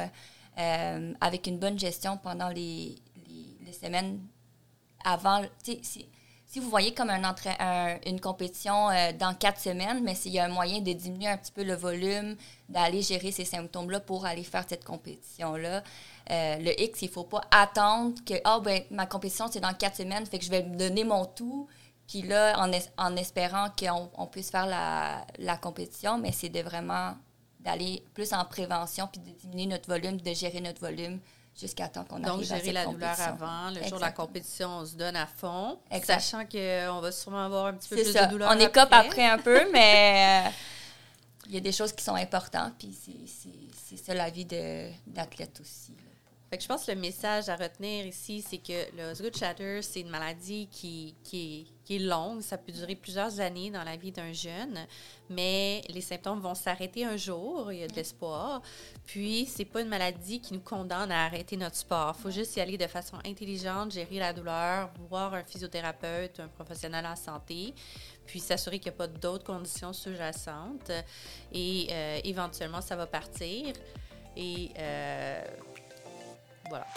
euh, 0.60 1.14
avec 1.22 1.48
une 1.48 1.58
bonne 1.58 1.80
gestion 1.80 2.18
pendant 2.18 2.50
les, 2.50 2.96
les, 3.66 3.74
semaines 3.74 4.20
avant. 5.04 5.42
C'est 5.64 5.82
si 6.54 6.60
vous 6.60 6.70
voyez 6.70 6.94
comme 6.94 7.10
un, 7.10 7.98
une 8.06 8.22
compétition 8.22 8.92
euh, 8.92 9.12
dans 9.12 9.34
quatre 9.34 9.60
semaines, 9.60 10.04
mais 10.04 10.14
s'il 10.14 10.34
y 10.34 10.38
a 10.38 10.46
un 10.46 10.50
moyen 10.50 10.82
de 10.82 10.94
diminuer 10.94 11.28
un 11.28 11.38
petit 11.38 11.52
peu 11.52 11.64
le 11.64 11.74
volume, 11.74 12.36
d'aller 12.70 13.02
gérer 13.02 13.32
ces 13.32 13.44
symptômes-là 13.44 14.00
pour 14.00 14.28
aller 14.28 14.44
faire 14.44 14.64
cette 14.70 14.84
compétition-là. 14.84 15.82
Euh, 16.30 16.58
le 16.58 16.80
X, 16.80 17.02
il 17.02 17.08
ne 17.08 17.12
faut 17.12 17.24
pas 17.24 17.42
attendre 17.50 18.14
que 18.24 18.36
ah 18.44 18.60
ben 18.64 18.84
ma 18.92 19.08
compétition 19.08 19.48
c'est 19.52 19.62
dans 19.62 19.74
quatre 19.74 19.96
semaines, 19.96 20.28
fait 20.28 20.38
que 20.38 20.46
je 20.46 20.52
vais 20.52 20.62
me 20.62 20.78
donner 20.78 21.04
mon 21.04 21.26
tout. 21.26 21.68
Puis 22.08 22.22
là, 22.22 22.56
en, 22.60 22.72
en 23.00 23.16
espérant 23.16 23.70
qu'on 23.72 24.12
on 24.16 24.28
puisse 24.28 24.52
faire 24.52 24.68
la, 24.68 25.26
la 25.40 25.58
compétition, 25.58 26.20
mais 26.20 26.32
c'est 26.32 26.50
de 26.50 26.60
vraiment 26.60 27.16
d'aller 27.62 28.04
plus 28.14 28.32
en 28.32 28.46
prévention 28.46 29.10
puis 29.12 29.22
de 29.22 29.32
diminuer 29.40 29.66
notre 29.66 29.90
volume, 29.90 30.18
de 30.22 30.34
gérer 30.36 30.62
notre 30.62 30.82
volume 30.82 31.20
jusqu'à 31.60 31.88
temps 31.88 32.04
qu'on 32.04 32.24
arrive 32.24 32.52
à 32.52 32.60
cette 32.60 32.74
la 32.74 32.86
douleur 32.86 33.20
avant. 33.20 33.70
Le 33.70 33.84
jour 33.84 33.98
de 33.98 34.02
la 34.02 34.12
compétition, 34.12 34.70
on 34.70 34.86
se 34.86 34.96
donne 34.96 35.16
à 35.16 35.28
fond, 35.28 35.80
sachant 36.04 36.46
qu'on 36.46 37.00
va 37.02 37.12
sûrement 37.12 37.46
avoir 37.46 37.68
un 37.68 37.74
petit 37.74 37.90
peu 37.90 37.96
plus 37.96 38.14
de 38.14 38.30
douleur 38.30 38.52
On 38.54 38.60
écope 38.60 38.90
après. 38.92 39.26
un 39.26 39.38
peu, 39.40 39.70
mais 39.74 40.48
euh, 40.48 40.50
il 41.48 41.54
y 41.54 41.58
a 41.58 41.62
des 41.62 41.72
choses 41.72 41.94
qui 41.94 42.04
sont 42.04 42.16
importantes, 42.16 42.74
puis 42.78 42.96
c'est 42.96 43.98
ça 43.98 44.14
la 44.14 44.30
vie 44.30 44.46
d'athlète 45.06 45.60
aussi 45.62 45.94
je 46.62 46.68
pense 46.68 46.86
que 46.86 46.92
le 46.92 47.00
message 47.00 47.50
à 47.50 47.56
retenir 47.56 48.06
ici, 48.06 48.44
c'est 48.48 48.58
que 48.58 48.96
le 48.96 49.12
Osgood 49.12 49.36
Shatter, 49.36 49.82
c'est 49.82 50.02
une 50.02 50.10
maladie 50.10 50.68
qui, 50.72 51.73
qui, 51.86 51.96
est, 51.96 52.00
longue. 52.00 52.42
Ça 52.42 52.58
peut 52.58 52.72
durer 52.72 52.96
plusieurs 52.96 53.40
années 53.40 53.70
dans 53.70 53.84
la 53.84 53.96
vie 53.96 54.12
d'un 54.12 54.34
jeune, 54.34 54.88
mais 55.30 55.82
les 55.90 56.02
symptômes 56.02 56.40
vont 56.40 56.56
s'arrêter 56.56 57.06
un 57.06 57.18
jour. 57.18 57.72
Il 57.72 57.80
y 57.80 57.84
a 57.84 57.88
de 57.88 57.96
l'espoir. 57.96 58.62
Puis, 59.06 59.46
c'est 59.46 59.66
pas 59.66 59.82
une 59.82 59.90
maladie 59.90 60.40
qui 60.40 60.54
nous 60.54 60.60
condamne 60.60 61.12
à 61.12 61.26
arrêter 61.26 61.58
notre 61.58 61.76
sport. 61.76 62.16
Il 62.18 62.22
faut 62.22 62.32
juste 62.32 62.56
y 62.56 62.62
aller 62.62 62.78
de 62.78 62.88
façon 62.88 63.18
intelligente, 63.26 63.92
gérer 63.92 64.20
la 64.20 64.34
douleur, 64.34 64.92
voir 65.10 65.34
un 65.34 65.44
physiothérapeute, 65.44 66.40
un 66.40 66.48
professionnel 66.48 67.06
en 67.06 67.16
santé, 67.16 67.74
puis 68.26 68.40
s'assurer 68.40 68.80
qu'il 68.80 68.92
n'y 68.92 68.96
a 68.96 68.98
pas 68.98 69.08
d'autres 69.08 69.46
conditions 69.46 69.94
sous-jacentes. 69.94 70.92
Et 71.52 71.88
euh, 71.92 72.20
éventuellement, 72.24 72.82
ça 72.82 72.96
va 72.96 73.08
partir. 73.08 73.74
Et 74.36 74.72
euh, 74.78 75.44
voilà. 76.70 76.88